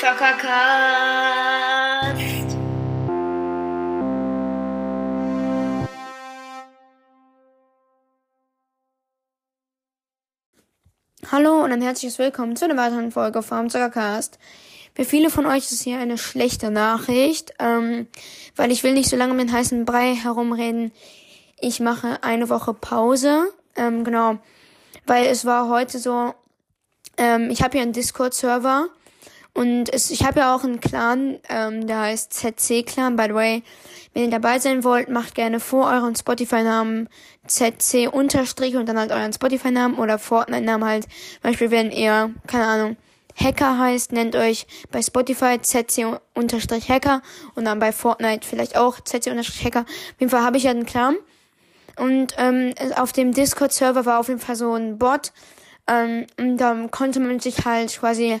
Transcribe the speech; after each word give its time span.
Zockercast. 0.00 0.56
Hallo 11.30 11.62
und 11.62 11.70
ein 11.72 11.80
herzliches 11.80 12.18
Willkommen 12.18 12.56
zu 12.56 12.64
einer 12.64 12.76
weiteren 12.76 13.12
Folge 13.12 13.42
vom 13.42 13.70
Zockercast. 13.70 14.40
Für 14.96 15.04
viele 15.04 15.30
von 15.30 15.46
euch 15.46 15.70
ist 15.70 15.82
hier 15.82 16.00
eine 16.00 16.18
schlechte 16.18 16.72
Nachricht, 16.72 17.52
ähm, 17.60 18.08
weil 18.56 18.72
ich 18.72 18.82
will 18.82 18.94
nicht 18.94 19.08
so 19.08 19.16
lange 19.16 19.36
den 19.36 19.52
heißen 19.52 19.84
Brei 19.84 20.16
herumreden. 20.16 20.90
Ich 21.60 21.78
mache 21.78 22.20
eine 22.24 22.48
Woche 22.48 22.74
Pause, 22.74 23.52
ähm, 23.76 24.02
genau, 24.02 24.40
weil 25.06 25.26
es 25.26 25.44
war 25.44 25.68
heute 25.68 25.98
so, 25.98 26.34
ähm, 27.16 27.50
ich 27.50 27.62
habe 27.62 27.72
hier 27.72 27.82
einen 27.82 27.92
Discord-Server 27.92 28.88
und 29.54 29.92
es, 29.92 30.10
ich 30.10 30.24
habe 30.24 30.40
ja 30.40 30.54
auch 30.54 30.64
einen 30.64 30.80
Clan, 30.80 31.38
ähm, 31.48 31.86
der 31.86 32.00
heißt 32.00 32.32
ZC 32.32 32.84
Clan, 32.86 33.16
by 33.16 33.24
the 33.28 33.34
way. 33.34 33.62
Wenn 34.12 34.24
ihr 34.24 34.30
dabei 34.30 34.58
sein 34.58 34.82
wollt, 34.82 35.08
macht 35.08 35.34
gerne 35.34 35.60
vor 35.60 35.86
euren 35.86 36.16
Spotify-Namen 36.16 37.08
ZC 37.46 38.08
unterstrich 38.10 38.76
und 38.76 38.88
dann 38.88 38.98
halt 38.98 39.12
euren 39.12 39.32
Spotify-Namen 39.32 39.98
oder 39.98 40.18
Fortnite-Namen 40.18 40.88
halt. 40.88 41.06
Beispiel, 41.42 41.70
wenn 41.70 41.90
ihr, 41.90 42.34
keine 42.46 42.66
Ahnung, 42.66 42.96
Hacker 43.36 43.78
heißt, 43.78 44.12
nennt 44.12 44.36
euch 44.36 44.66
bei 44.90 45.02
Spotify 45.02 45.58
ZC 45.60 46.20
unterstrich 46.34 46.88
Hacker 46.88 47.22
und 47.54 47.64
dann 47.64 47.78
bei 47.78 47.92
Fortnite 47.92 48.46
vielleicht 48.46 48.76
auch 48.76 49.00
ZC 49.00 49.28
unterstrich 49.28 49.64
Hacker. 49.64 49.80
Auf 49.80 50.20
jeden 50.20 50.30
Fall 50.30 50.42
habe 50.42 50.56
ich 50.56 50.64
ja 50.64 50.70
einen 50.70 50.86
Clan. 50.86 51.16
Und 52.00 52.34
ähm, 52.38 52.72
auf 52.96 53.12
dem 53.12 53.32
Discord-Server 53.32 54.06
war 54.06 54.20
auf 54.20 54.28
jeden 54.28 54.40
Fall 54.40 54.56
so 54.56 54.72
ein 54.72 54.98
Bot. 54.98 55.32
Ähm, 55.86 56.26
und 56.38 56.56
da 56.56 56.74
konnte 56.90 57.20
man 57.20 57.40
sich 57.40 57.66
halt 57.66 57.94
quasi 57.98 58.40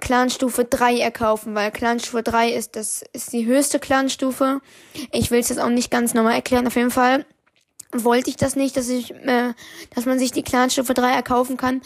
Clanstufe 0.00 0.66
3 0.66 0.98
erkaufen, 0.98 1.54
weil 1.54 1.70
Clanstufe 1.70 2.22
3 2.22 2.50
ist 2.50 2.76
das 2.76 3.02
ist 3.14 3.32
die 3.32 3.46
höchste 3.46 3.78
Clanstufe. 3.78 4.60
Ich 5.12 5.30
will 5.30 5.40
es 5.40 5.48
jetzt 5.48 5.60
auch 5.60 5.70
nicht 5.70 5.90
ganz 5.90 6.12
normal 6.12 6.34
erklären. 6.34 6.66
Auf 6.66 6.76
jeden 6.76 6.90
Fall 6.90 7.24
wollte 7.90 8.28
ich 8.28 8.36
das 8.36 8.54
nicht, 8.54 8.76
dass 8.76 8.90
ich 8.90 9.12
äh, 9.14 9.54
dass 9.94 10.04
man 10.04 10.18
sich 10.18 10.32
die 10.32 10.42
Clanstufe 10.42 10.92
3 10.92 11.10
erkaufen 11.10 11.56
kann 11.56 11.80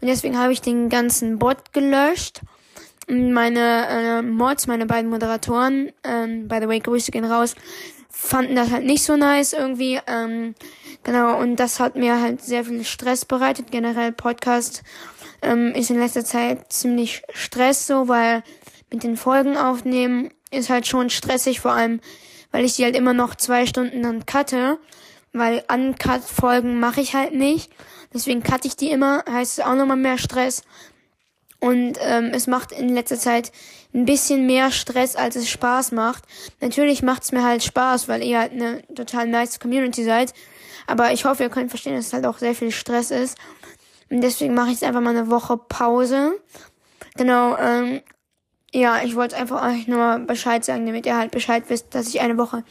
und 0.00 0.08
deswegen 0.08 0.36
habe 0.36 0.52
ich 0.52 0.60
den 0.60 0.88
ganzen 0.88 1.38
Bot 1.38 1.72
gelöscht. 1.72 2.40
Meine 3.10 3.88
äh, 3.88 4.22
Mods, 4.22 4.66
meine 4.66 4.86
beiden 4.86 5.10
Moderatoren, 5.10 5.90
ähm, 6.04 6.46
by 6.46 6.58
the 6.60 6.68
way, 6.68 6.78
Grüße 6.78 7.10
gehen 7.10 7.24
raus, 7.24 7.56
fanden 8.08 8.54
das 8.54 8.70
halt 8.70 8.84
nicht 8.84 9.02
so 9.02 9.16
nice 9.16 9.52
irgendwie. 9.52 10.00
Ähm, 10.06 10.54
genau, 11.02 11.38
und 11.40 11.56
das 11.56 11.80
hat 11.80 11.96
mir 11.96 12.20
halt 12.20 12.40
sehr 12.42 12.64
viel 12.64 12.84
Stress 12.84 13.24
bereitet. 13.24 13.70
Generell 13.70 14.12
Podcast 14.12 14.82
ähm, 15.42 15.72
ist 15.74 15.90
in 15.90 15.98
letzter 15.98 16.24
Zeit 16.24 16.72
ziemlich 16.72 17.22
Stress 17.32 17.86
so, 17.86 18.08
weil 18.08 18.42
mit 18.92 19.02
den 19.02 19.16
Folgen 19.16 19.56
aufnehmen 19.56 20.30
ist 20.50 20.70
halt 20.70 20.86
schon 20.86 21.10
stressig, 21.10 21.60
vor 21.60 21.72
allem, 21.72 22.00
weil 22.52 22.64
ich 22.64 22.76
die 22.76 22.84
halt 22.84 22.96
immer 22.96 23.12
noch 23.12 23.34
zwei 23.34 23.66
Stunden 23.66 24.02
dann 24.02 24.26
cutte, 24.26 24.78
weil 25.32 25.64
Uncut-Folgen 25.72 26.80
mache 26.80 27.00
ich 27.00 27.14
halt 27.14 27.34
nicht. 27.34 27.72
Deswegen 28.12 28.42
cutte 28.42 28.66
ich 28.66 28.76
die 28.76 28.90
immer, 28.90 29.24
heißt 29.30 29.58
es 29.58 29.64
auch 29.64 29.76
nochmal 29.76 29.96
mehr 29.96 30.18
Stress. 30.18 30.62
Und 31.60 31.98
ähm, 32.00 32.30
es 32.32 32.46
macht 32.46 32.72
in 32.72 32.88
letzter 32.88 33.18
Zeit 33.18 33.52
ein 33.92 34.06
bisschen 34.06 34.46
mehr 34.46 34.70
Stress, 34.70 35.14
als 35.14 35.36
es 35.36 35.48
Spaß 35.50 35.92
macht. 35.92 36.24
Natürlich 36.60 37.02
macht 37.02 37.24
es 37.24 37.32
mir 37.32 37.44
halt 37.44 37.62
Spaß, 37.62 38.08
weil 38.08 38.22
ihr 38.22 38.38
halt 38.38 38.52
eine 38.52 38.82
total 38.94 39.26
nice 39.26 39.60
Community 39.60 40.04
seid. 40.04 40.32
Aber 40.86 41.12
ich 41.12 41.24
hoffe, 41.24 41.42
ihr 41.42 41.50
könnt 41.50 41.70
verstehen, 41.70 41.94
dass 41.94 42.06
es 42.06 42.12
halt 42.12 42.26
auch 42.26 42.38
sehr 42.38 42.54
viel 42.54 42.70
Stress 42.70 43.10
ist. 43.10 43.36
Und 44.10 44.22
deswegen 44.22 44.54
mache 44.54 44.68
ich 44.68 44.74
jetzt 44.74 44.84
einfach 44.84 45.00
mal 45.00 45.16
eine 45.16 45.30
Woche 45.30 45.56
Pause. 45.56 46.32
Genau, 47.16 47.56
ähm, 47.58 48.00
ja, 48.72 49.02
ich 49.02 49.14
wollte 49.14 49.36
einfach 49.36 49.64
euch 49.68 49.86
nur 49.86 50.20
Bescheid 50.20 50.64
sagen, 50.64 50.86
damit 50.86 51.06
ihr 51.06 51.16
halt 51.16 51.30
Bescheid 51.30 51.64
wisst, 51.68 51.94
dass 51.94 52.08
ich 52.08 52.20
eine 52.20 52.38
Woche 52.38 52.64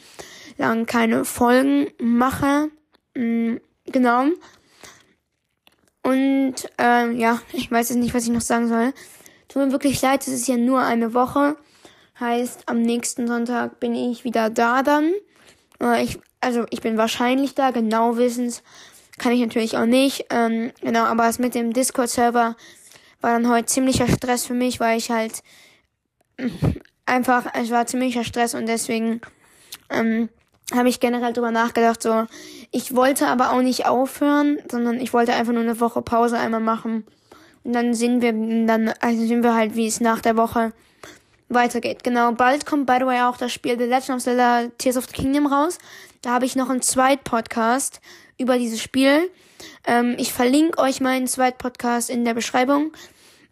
lang 0.58 0.86
keine 0.86 1.24
Folgen 1.24 1.88
mache. 1.98 2.70
Mhm, 3.14 3.60
genau. 3.86 4.26
Und 6.02 6.54
ähm, 6.78 7.18
ja, 7.18 7.40
ich 7.52 7.70
weiß 7.70 7.90
jetzt 7.90 7.98
nicht, 7.98 8.14
was 8.14 8.24
ich 8.24 8.30
noch 8.30 8.40
sagen 8.40 8.68
soll. 8.68 8.92
Tut 9.48 9.64
mir 9.64 9.72
wirklich 9.72 10.00
leid, 10.00 10.22
es 10.22 10.28
ist 10.28 10.48
ja 10.48 10.56
nur 10.56 10.80
eine 10.80 11.14
Woche. 11.14 11.56
Heißt, 12.18 12.68
am 12.68 12.82
nächsten 12.82 13.26
Sonntag 13.26 13.80
bin 13.80 13.94
ich 13.94 14.24
wieder 14.24 14.50
da 14.50 14.82
dann. 14.82 15.12
Äh, 15.82 16.04
ich, 16.04 16.18
also 16.40 16.66
ich 16.70 16.80
bin 16.80 16.96
wahrscheinlich 16.96 17.54
da, 17.54 17.70
genau 17.70 18.16
wissens 18.16 18.62
kann 19.20 19.32
ich 19.32 19.40
natürlich 19.40 19.76
auch 19.76 19.86
nicht. 19.86 20.26
Ähm, 20.30 20.72
genau, 20.80 21.04
aber 21.04 21.24
das 21.24 21.38
mit 21.38 21.54
dem 21.54 21.72
Discord-Server 21.72 22.56
war 23.20 23.30
dann 23.32 23.48
heute 23.48 23.66
ziemlicher 23.66 24.08
Stress 24.08 24.46
für 24.46 24.54
mich, 24.54 24.80
weil 24.80 24.98
ich 24.98 25.10
halt 25.10 25.42
einfach, 27.06 27.46
es 27.54 27.70
war 27.70 27.86
ziemlicher 27.86 28.24
Stress 28.24 28.54
und 28.54 28.66
deswegen 28.66 29.20
ähm, 29.90 30.30
habe 30.74 30.88
ich 30.88 31.00
generell 31.00 31.32
drüber 31.32 31.50
nachgedacht, 31.50 32.02
so, 32.02 32.26
ich 32.70 32.94
wollte 32.94 33.26
aber 33.26 33.52
auch 33.52 33.62
nicht 33.62 33.86
aufhören, 33.86 34.58
sondern 34.70 35.00
ich 35.00 35.12
wollte 35.12 35.34
einfach 35.34 35.52
nur 35.52 35.62
eine 35.62 35.80
Woche 35.80 36.02
Pause 36.02 36.38
einmal 36.38 36.60
machen. 36.60 37.04
Und 37.64 37.72
dann 37.72 37.94
sehen 37.94 38.22
wir, 38.22 38.32
dann, 38.32 38.94
also 39.00 39.26
sehen 39.26 39.42
wir 39.42 39.54
halt, 39.54 39.76
wie 39.76 39.86
es 39.86 40.00
nach 40.00 40.20
der 40.20 40.36
Woche 40.36 40.72
weitergeht. 41.48 42.04
Genau, 42.04 42.32
bald 42.32 42.64
kommt, 42.64 42.86
by 42.86 42.96
the 43.00 43.06
way, 43.06 43.22
auch 43.22 43.36
das 43.36 43.52
Spiel 43.52 43.76
The 43.76 43.84
Legend 43.84 44.10
of 44.10 44.22
Zelda 44.22 44.68
Tears 44.78 44.96
of 44.96 45.06
the 45.06 45.12
Kingdom 45.12 45.46
raus. 45.46 45.78
Da 46.22 46.30
habe 46.30 46.46
ich 46.46 46.56
noch 46.56 46.70
einen 46.70 46.82
Zweit-Podcast 46.82 48.00
über 48.38 48.56
dieses 48.56 48.80
Spiel. 48.80 49.30
Ähm, 49.86 50.14
ich 50.18 50.32
verlinke 50.32 50.78
euch 50.78 51.00
meinen 51.00 51.26
Zweit-Podcast 51.26 52.08
in 52.08 52.24
der 52.24 52.34
Beschreibung. 52.34 52.92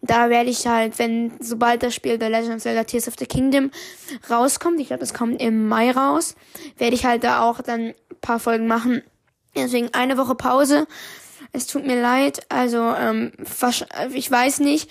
Da 0.01 0.31
werde 0.31 0.49
ich 0.49 0.67
halt, 0.67 0.99
wenn, 1.01 1.33
sobald 1.41 1.83
das 1.83 1.95
Spiel 1.95 2.19
The 2.21 2.27
Legend 2.27 2.57
of 2.57 2.63
Zelda 2.63 2.85
Tears 2.85 3.09
of 3.09 3.15
the 3.19 3.27
Kingdom 3.27 3.73
rauskommt, 4.31 4.79
ich 4.81 4.89
glaube, 4.89 5.01
das 5.01 5.13
kommt 5.13 5.43
im 5.43 5.67
Mai 5.67 5.91
raus, 5.91 6.37
werde 6.77 6.95
ich 6.95 7.05
halt 7.05 7.25
da 7.25 7.43
auch 7.43 7.61
dann 7.63 7.95
paar 8.21 8.41
Folgen 8.41 8.67
machen. 8.67 9.03
Deswegen 9.57 9.93
eine 9.95 10.19
Woche 10.19 10.35
Pause. 10.35 10.87
Es 11.53 11.67
tut 11.67 11.87
mir 11.87 12.01
leid. 12.01 12.41
Also, 12.49 12.95
ähm, 12.95 13.33
ich 14.13 14.31
weiß 14.31 14.61
nicht. 14.61 14.91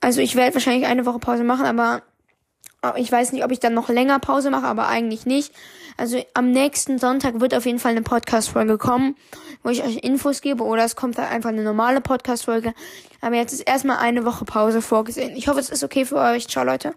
Also, 0.00 0.20
ich 0.20 0.34
werde 0.34 0.54
wahrscheinlich 0.54 0.86
eine 0.86 1.06
Woche 1.06 1.18
Pause 1.18 1.44
machen, 1.44 1.66
aber 1.66 2.02
ich 2.96 3.12
weiß 3.12 3.32
nicht, 3.32 3.44
ob 3.44 3.50
ich 3.50 3.60
dann 3.60 3.74
noch 3.74 3.88
länger 3.88 4.18
Pause 4.18 4.50
mache, 4.50 4.66
aber 4.66 4.88
eigentlich 4.88 5.26
nicht. 5.26 5.52
Also 5.96 6.24
am 6.32 6.50
nächsten 6.50 6.98
Sonntag 6.98 7.40
wird 7.40 7.54
auf 7.54 7.66
jeden 7.66 7.78
Fall 7.78 7.90
eine 7.90 8.00
Podcast-Folge 8.00 8.78
kommen, 8.78 9.16
wo 9.62 9.68
ich 9.68 9.84
euch 9.84 9.96
Infos 9.96 10.40
gebe 10.40 10.64
oder 10.64 10.84
es 10.84 10.96
kommt 10.96 11.18
halt 11.18 11.30
einfach 11.30 11.50
eine 11.50 11.62
normale 11.62 12.00
Podcast-Folge. 12.00 12.72
Aber 13.20 13.36
jetzt 13.36 13.52
ist 13.52 13.60
erstmal 13.60 13.98
eine 13.98 14.24
Woche 14.24 14.46
Pause 14.46 14.80
vorgesehen. 14.80 15.36
Ich 15.36 15.48
hoffe, 15.48 15.60
es 15.60 15.68
ist 15.68 15.84
okay 15.84 16.06
für 16.06 16.16
euch. 16.16 16.48
Ciao, 16.48 16.64
Leute. 16.64 16.94